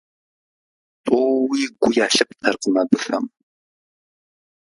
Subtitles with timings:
[1.05, 3.25] ТӀууи гу ялъыптэркъым абыхэм.